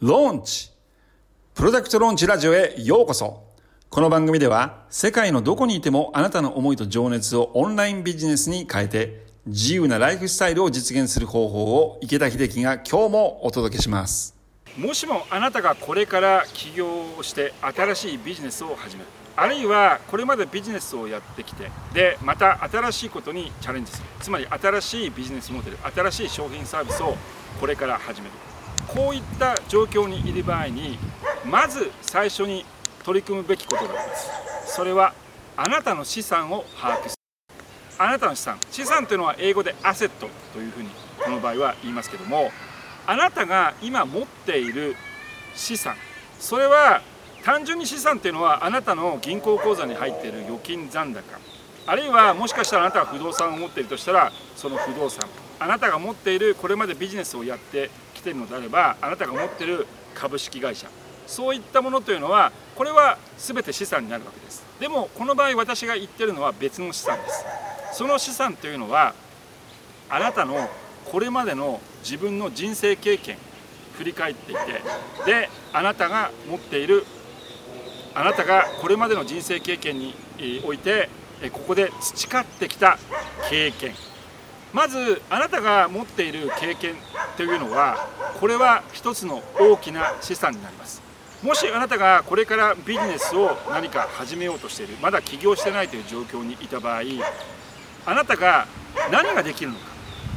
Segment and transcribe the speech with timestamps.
[0.00, 0.70] ローンチ
[1.52, 3.44] プロダクトローンチラジオへようこそ。
[3.90, 14.34] この番組では世界のどこにいてもあなたの思いと情熱をオンラインビジネスに変えて自由なライフスタイルを実現する方法を池田秀樹が今日もお届けします。
[14.78, 16.88] もしもあなたがこれから起業
[17.18, 19.08] をして新しいビジネスを始める。
[19.36, 24.04] あるいはこれまでビジネスをやってきてでまた新しいことにチャレンジする。
[24.22, 27.14] つまり新しいビジネスモデル新しい商品サービスを
[27.60, 28.32] これから始める。
[28.94, 30.98] こういった状況にいる場合に
[31.44, 32.64] まず最初に
[33.04, 34.28] 取り組むべきことがあります
[34.66, 35.14] それは
[35.56, 37.54] あなたの資産を把握する
[37.98, 40.88] あなたの資産資産というのは英語でアセットというふうに
[41.22, 42.50] この場合は言いますけども
[43.06, 44.94] あなたが今持っている
[45.54, 45.96] 資産。
[46.38, 47.02] それは
[47.44, 51.22] 単純に資産っていうのはあなたの銀行口座に入っている預金残高。
[51.86, 55.28] あるいはもしかしたらあなたが不動産を持っているとしたらその不動産。
[55.58, 57.90] あなたが持っているこれまでビジネスをやって
[58.20, 60.88] きているのであればあなたが持っている株式会社
[61.26, 64.64] そういったものというのはこれは全て資産になるわけです。
[64.80, 67.44] でもこの場合私が言ってるのは別の資産です。
[67.92, 69.14] その資産というのは
[70.08, 70.68] あなたの
[71.04, 73.36] これまでの自分の人生経験
[73.96, 74.60] 振り返っていて
[75.26, 77.04] であなたが持っている
[78.14, 80.14] あなたがこれまでの人生経験に
[80.64, 81.08] おいて
[81.52, 82.98] ここで培ってきた
[83.48, 83.94] 経験
[84.72, 86.94] まずあなたが持っている経験
[87.36, 91.02] というのはこれは一つの大きな資産になります。
[91.42, 97.02] もしあなたがこれからビジネスを何か始めようとしているまだ起業してないという状況にいた場合
[98.04, 98.66] あなたが
[99.10, 99.86] 何ができるのか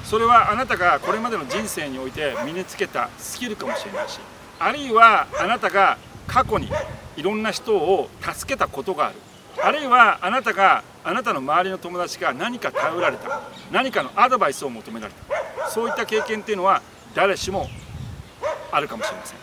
[0.06, 4.20] それはあなたがこれまでの人生において身につけたスキルかもしれないし
[4.60, 6.70] あるいはあなたが過去に
[7.18, 9.16] いろんな人を助けたことがある。
[9.62, 16.82] あるいはあなたがあなたの周りの友達が何か頼られた何かのアドバイスを求められたそういった経験っていうのは
[17.14, 17.68] 誰しも
[18.72, 19.38] あるかもしれません。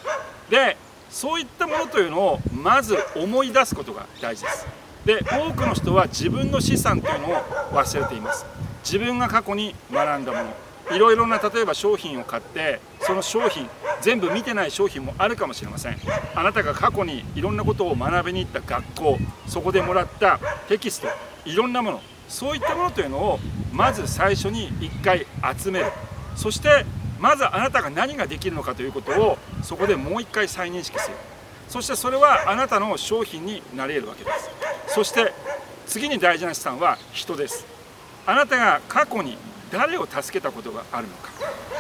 [0.51, 0.77] で
[1.09, 4.67] そういったものというのをまず思い出すことが大事です。
[5.05, 8.47] で多くの人は自分の資産というのを忘れています。
[8.85, 10.55] 自分が過去に学んだもの
[10.93, 13.69] いろいろな例えば商品を買ってその商品
[14.01, 15.97] 全部見てない商品もあるかもしれません。
[16.35, 21.09] あなたが過去にいろんなことを学びに行った学校そこでもらったテキスト
[21.45, 23.39] いろんなものそういったものというのを
[23.73, 25.27] まず最初に1回
[25.59, 25.87] 集める。
[26.37, 26.87] そして
[27.19, 31.17] まずあなたが何ができるのかということをそこでもう1回再認識する。
[31.69, 34.51] そしてそれはあなたの商品になれるわけです。
[34.89, 35.33] そして
[35.87, 37.67] 次に大事な資産は人です。
[38.27, 39.37] あなたが過去に
[39.71, 41.31] 誰を助けたことがあるのか。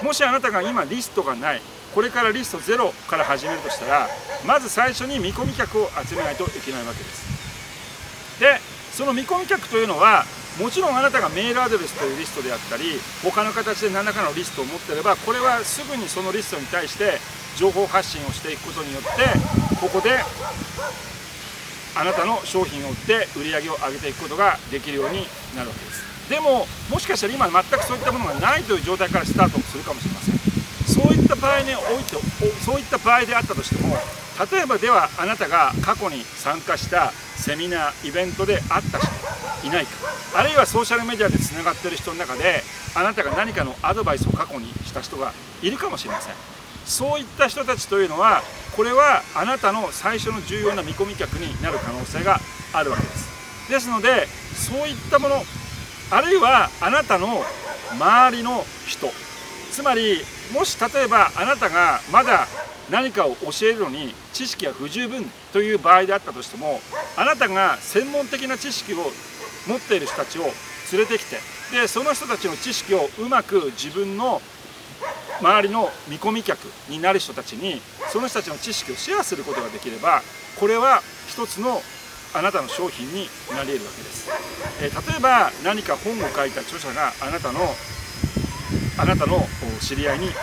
[0.02, 1.60] もしあなたが今リストがない
[1.94, 4.08] これからリストゼロから始めるとしたら
[4.46, 8.38] まず最初に見込み客を集めないといけないわけです。
[8.40, 8.58] で
[8.92, 10.24] その見込み客というのは
[10.58, 17.18] もちろんあなたがメールアドレスというリストであったり他の形で何らかのリストを持ってればこれはすぐにそのリストに対して
[17.56, 19.08] 情報発信をしていくことによって
[19.80, 20.18] ここで
[21.96, 25.26] あなたの商品を売って売り上げを上げていくことができるように
[25.56, 26.19] なるわけです。
[26.30, 30.38] でももしかしたら今全くそういったものがないという状態からスタートするかもしれません。
[30.86, 32.16] そういった場合において
[32.64, 33.96] そういった場合であったとしても
[34.52, 39.90] 例えばではあなたが過去に参加したセミナーイベントで会った人いないか
[40.36, 42.62] あるいはソーシャルメディアでつながっている人の中で
[42.94, 45.32] あなたが何かのアドバイスを過去にした人が
[45.62, 46.34] いるかもしれません。
[46.86, 48.42] そういった人たちというのは
[48.76, 52.40] これはあなたの最初の重要な見込み客になる可能性が
[52.72, 53.70] あるわけです。
[53.70, 55.42] ですのでそういったもの
[56.10, 57.28] あるいはあなたの
[57.92, 59.08] 周りの人。
[59.70, 60.18] つまり
[60.52, 62.46] もし例えばあなたがまだ
[62.90, 66.80] 何かを教えるのに知識が不十分という場合であったとしても
[67.16, 68.96] あなたが専門的な知識を
[69.68, 70.42] 持っている人たちを
[70.92, 71.36] 連れてきて
[71.72, 74.42] でその人たちの知識をうまく自分の
[75.40, 77.80] 周りの見込み客になる人たちに
[78.12, 80.22] その人たちの知識をシェアすることができれば
[80.58, 81.80] これは一つの
[82.32, 84.30] あなたの商品になり得るわけです、
[84.82, 87.60] えー、例えば何か本を書いた著者があなたの
[88.98, 89.40] あなたの
[89.80, 90.34] 知り合いにいる。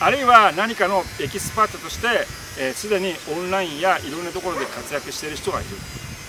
[0.00, 2.24] あるいは何かのエキスパートとして
[2.72, 5.68] すで、ー、にオンラインやいろんなところで活躍している人がいる。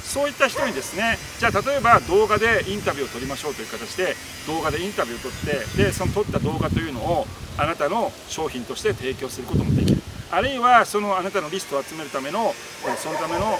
[0.03, 4.15] そういった人にですねじゃあ例えば動画でインタビューを撮りましょうという形で
[4.45, 7.27] 動画でインタビューを撮ってでその撮った動画というのを
[7.57, 10.01] あなたの商品として提供することもできる。
[10.31, 12.53] あるいはそのあなたのリストを集めるための
[12.97, 13.57] そのための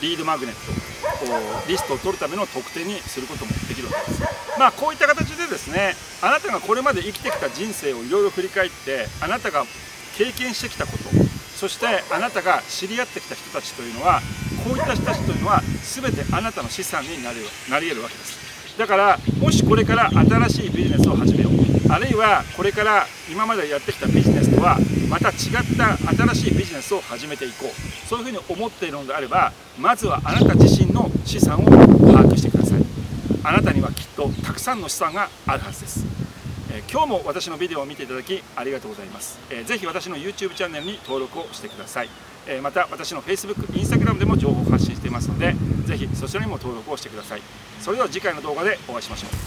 [0.00, 0.90] リードマグネット
[1.68, 4.22] リストを取るための特典にすることもできるわけです。
[4.58, 9.64] まあこういった形でですねあなたがこれまで生きてきた人生をいろいろ振り返ってあなたが
[10.16, 11.04] 経験してきたこと
[11.56, 14.20] そしてあなたが知り合ってきた人たちというのは
[14.64, 17.38] こういった人たちというのは全てあなたの資産になり
[17.70, 18.49] なり得るわけです。
[18.80, 21.92] だからもしこれから新しいビジネスを始めよう。
[21.92, 25.34] あるいはこれから今までやってきたビジネスとはまた違っ
[25.76, 25.98] た
[26.32, 28.08] 新しいビジネスを始めていこう。
[28.08, 32.80] そういうふうに思っているのであればまずはあなた自身の資産を把握してください。
[33.44, 36.06] あなたにはきっとたくさんの資産があるはずです。
[36.72, 42.08] え今日も私のビデオを見ていただきありがとうございます、えー、ぜひ私の YouTube チャンネルに登録をしてください、
[42.46, 45.54] えまた私の Facebook、Instagram でも情報を発信していますので
[45.90, 47.42] ぜひそちらにも登録をしてください。
[47.80, 49.30] それでは次回の動画でお会いしましょう。